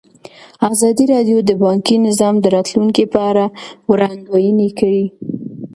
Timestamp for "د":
1.43-1.51, 2.41-2.45